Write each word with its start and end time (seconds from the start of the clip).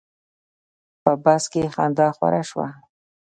په 1.03 1.11
بس 1.23 1.43
کې 1.51 1.71
خندا 1.75 2.07
خوره 2.15 2.41
شوه. 2.49 2.67